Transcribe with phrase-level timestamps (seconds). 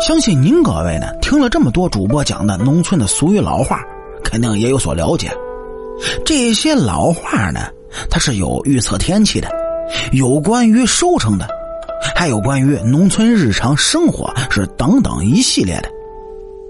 [0.00, 3.80] 相信您各位呢，听了这么多主播讲的农村的俗语老话，
[4.22, 5.30] 肯定也有所了解。
[6.24, 7.60] 这些老话呢，
[8.10, 9.48] 它是有预测天气的，
[10.12, 11.48] 有关于收成的，
[12.14, 15.88] 还有关于农村日常生活，是等等一系列的。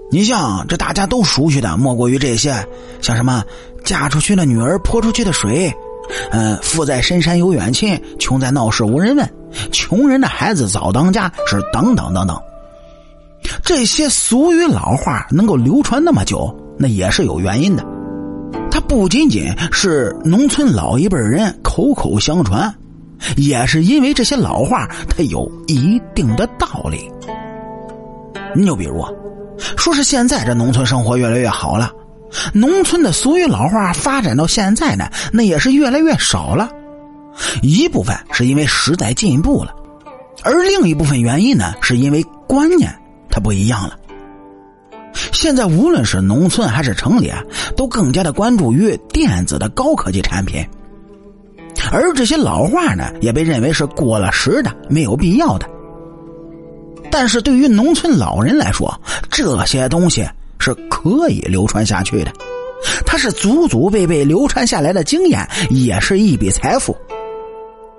[0.09, 2.55] 你像这大家都熟悉的，莫过于这些，
[3.01, 3.43] 像什么
[3.83, 5.73] 嫁出去的女儿泼出去的水，
[6.31, 9.29] 嗯，富在深山有远亲，穷在闹市无人问，
[9.71, 12.39] 穷人的孩子早当家，是等等等等。
[13.63, 17.85] 这些俗语老话能够流传那么久，那也是有原因的。
[18.69, 22.73] 它不仅仅是农村老一辈人口口相传，
[23.35, 27.11] 也是因为这些老话它有一定的道理。
[28.55, 29.05] 你就比如。
[29.75, 31.91] 说是现在这农村生活越来越好了，
[32.53, 36.69] 农村的俗语老话发展到现在呢，那也是越来越少了。
[37.61, 39.73] 一部分是因为时代进步了，
[40.43, 42.93] 而另一部分原因呢，是因为观念
[43.29, 43.97] 它不一样了。
[45.31, 47.41] 现在无论是农村还是城里啊，
[47.75, 50.63] 都更加的关注于电子的高科技产品，
[51.91, 55.67] 而这些老话呢，也被认为是过了时的、没有必要的。
[57.09, 58.93] 但是对于农村老人来说，
[59.29, 60.27] 这些东西
[60.59, 62.31] 是可以流传下去的，
[63.05, 66.95] 它是祖祖辈辈流传下来的经验，也是一笔财富。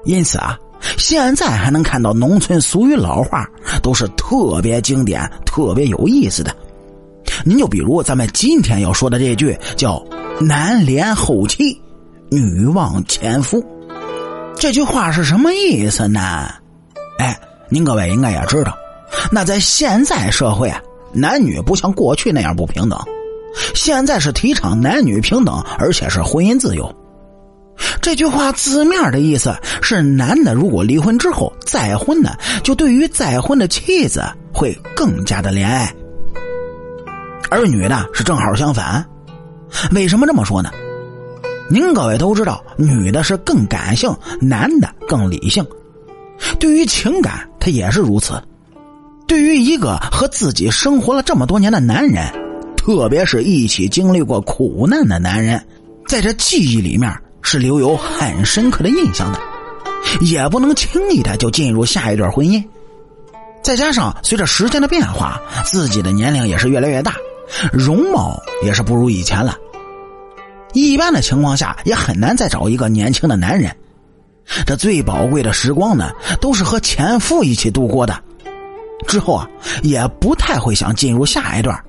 [0.05, 0.59] 因此啊，
[0.97, 3.47] 现在还能看到农村俗语老话，
[3.83, 6.55] 都是特别经典、特别有意思的。
[7.45, 10.03] 您就比如咱们今天要说的这句，叫
[10.41, 11.81] “男怜后妻，
[12.31, 13.65] 女望前夫”。
[14.57, 16.49] 这句话是什么意思呢？
[17.19, 18.77] 哎，您各位应该也知道。
[19.31, 20.81] 那在现在社会啊，
[21.12, 22.99] 男女不像过去那样不平等，
[23.75, 26.93] 现在是提倡男女平等，而且是婚姻自由。
[28.01, 32.31] 这句话字面的意思是，男的如果离婚之后再婚呢，
[32.62, 35.89] 就对于再婚的妻子会更加的怜爱；
[37.51, 39.05] 而女的是正好相反。
[39.93, 40.71] 为什么这么说呢？
[41.71, 44.10] 您各位都知道，女的是更感性，
[44.41, 45.66] 男的更理性，
[46.59, 48.43] 对于情感，他也是如此。
[49.27, 52.25] 对于一个和自己生活了这么多年的男人，
[52.75, 55.62] 特别是一起经历过苦难的男人，
[56.06, 57.15] 在这记忆里面
[57.50, 59.41] 是留有很深刻的印象的，
[60.20, 62.62] 也不能轻易的就进入下一段婚姻。
[63.62, 67.14] 再加上随着时间的变化，自己的年龄也是越来越大，
[67.72, 69.56] 容貌也是不如以前了。
[70.75, 73.75] 一般的情况下，也很难再找一个年轻的男人。
[74.66, 78.15] 这最宝贵的时光呢，都是和前夫一起度过的。
[79.06, 79.48] 之后啊，
[79.82, 81.82] 也不太会想进入下一段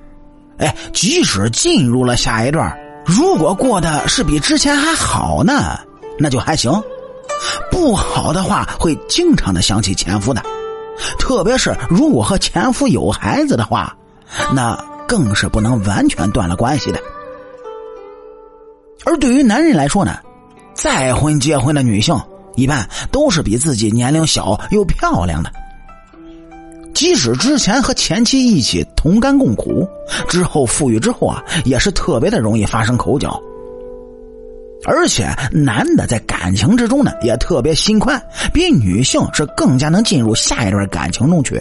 [0.56, 2.74] 哎，即使进入了下一段
[3.04, 5.78] 如果过得是比之前还好呢，
[6.18, 6.80] 那就还行；
[7.70, 10.42] 不好的话，会经常的想起前夫的。
[11.18, 13.96] 特别是如果和前夫有孩子的话，
[14.54, 14.76] 那
[15.08, 17.00] 更是不能完全断了关系的。
[19.04, 20.18] 而对于男人来说呢，
[20.74, 22.20] 再婚结婚的女性
[22.54, 25.50] 一般都是比自己年龄小又漂亮的。
[27.00, 29.88] 即使之前和前妻一起同甘共苦，
[30.28, 33.40] 之后富裕之后啊，也是特别的容易发生口角。
[34.84, 38.22] 而且男的在感情之中呢，也特别心宽，
[38.52, 41.58] 比女性是更加能进入下一段感情中去。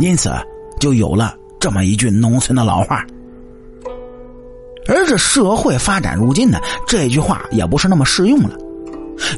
[0.00, 0.32] 因此，
[0.80, 3.06] 就有了这么一句农村的老话。
[4.88, 6.58] 而这社会发展如今呢，
[6.88, 8.58] 这句话也不是那么适用了。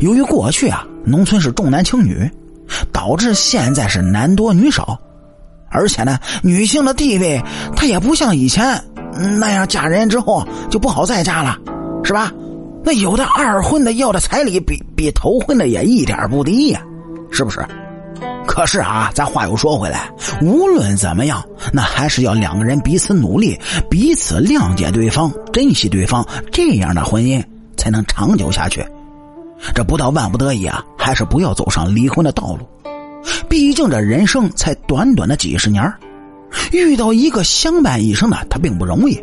[0.01, 2.27] 由于过去啊，农村是重男轻女。
[3.05, 4.99] 导致现在是男多女少，
[5.69, 7.39] 而且呢，女性的地位
[7.77, 8.83] 她也不像以前
[9.39, 11.59] 那样嫁人之后就不好再嫁了，
[12.03, 12.33] 是吧？
[12.83, 16.81] 那有的二婚的要的彩礼比比头婚的也一点不低呀，
[17.31, 17.63] 是不是？
[18.47, 20.11] 可是啊，咱话又说回来，
[20.41, 21.45] 无论怎么样，
[21.75, 23.61] 那还是要两个人彼此努力，
[23.91, 27.45] 彼此谅解对方，珍惜对方，这样的婚姻
[27.77, 28.83] 才能长久下去。
[29.75, 32.67] 这不到万不得已啊，还是不要走上离婚的道路。
[33.55, 35.81] 毕竟这人生才短短的几十年
[36.73, 39.17] 遇到一个相伴一生的，他并不容易。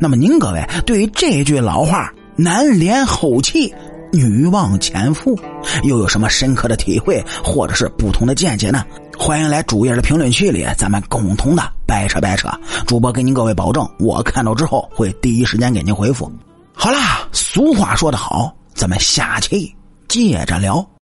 [0.00, 3.70] 那么您各位对于这句老话“男怜后妻，
[4.10, 5.38] 女望前夫”
[5.84, 8.82] 又有什么深刻的体会，或者是不同的见解呢？
[9.18, 12.48] 欢迎来主页的评论区里，咱们共同的掰扯掰扯。
[12.86, 16.32] 主播给您各位保证，我看到之后会第一时间给您回复。
[16.72, 18.56] 好啦，俗话说得好。
[18.72, 19.70] 咱们下期
[20.08, 20.86] 接着聊。